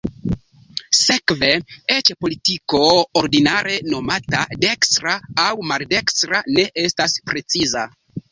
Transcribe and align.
Sekve, 0.99 1.49
eĉ 1.95 2.09
politiko 2.25 2.79
ordinare 3.21 3.75
nomata 3.91 4.41
"dekstra" 4.65 5.13
aŭ 5.45 5.53
"maldekstra" 5.73 6.43
ne 6.59 6.65
estas 6.87 7.19
preciza. 7.31 7.85